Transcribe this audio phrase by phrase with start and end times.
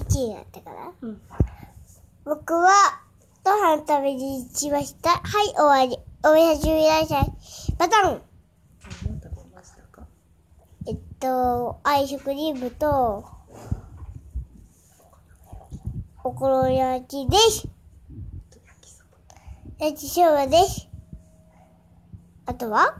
[0.00, 0.92] 1位だったから。
[1.00, 1.20] うん。
[2.24, 2.70] 僕は、
[3.44, 5.10] ご飯食べに行きました。
[5.10, 5.98] はい、終わり。
[6.24, 7.32] おやすみなさい。
[7.78, 8.22] バタン
[10.86, 13.24] えっと、アイスクリームと、
[16.24, 17.68] お好み焼きです。
[18.50, 19.10] 焼きそば
[19.78, 20.88] 焼きそばです。
[22.46, 22.96] あとは？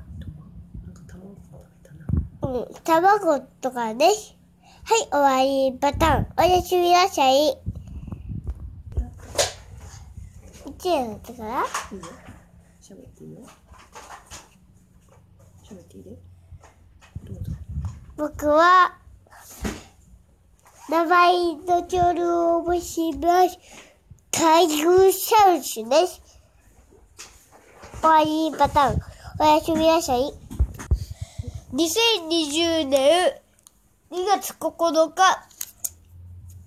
[2.43, 4.38] うん、卵とかです。
[4.89, 5.79] はい、終わり。
[5.79, 6.27] バタン。
[6.39, 7.59] おやすみなさい。
[10.65, 11.49] 1円だったから？
[11.93, 12.07] いいよ。
[12.81, 13.41] 喋っていいよ。
[15.63, 16.11] 喋っていいで。
[17.23, 17.53] どうぞ。
[18.17, 18.97] 僕は、
[20.89, 23.59] 名前の調理を応募します。
[24.31, 26.23] タイグサウスです。
[28.01, 29.01] 終わりパターン。
[29.39, 30.33] おやすみなさい。
[31.75, 33.43] 2020年
[34.11, 35.21] 2月9日、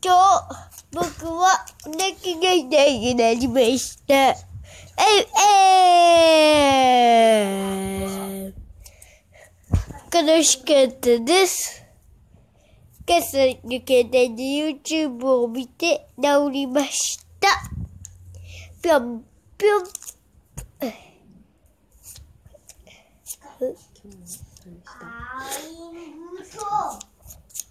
[0.04, 0.46] 今日、
[0.92, 4.14] 僕は泣きがいないになりました。
[4.14, 4.36] え、
[7.44, 11.84] えー、悲しかったです。
[13.08, 17.48] 今朝抜けたで YouTube を見て治りました。
[18.84, 19.26] ぴょん
[19.58, 19.84] ぴょん。
[26.54, 27.21] 今日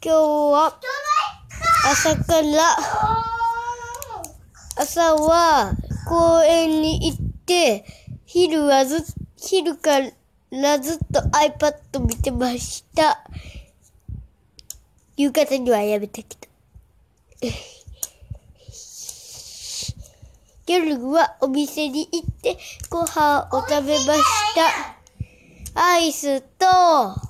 [0.03, 0.81] 今日は
[1.84, 2.75] 朝から
[4.75, 5.75] 朝は
[6.09, 7.84] 公園に行って
[8.25, 9.05] 昼はず
[9.37, 9.98] 昼か
[10.51, 13.23] らずっと iPad 見てました。
[15.19, 16.34] 夕方にはやめたけ
[17.43, 17.48] ど。
[20.67, 22.56] 夜はお店に行って
[22.89, 24.23] ご飯を食べまし
[24.55, 24.97] た。
[25.75, 27.30] アイスと、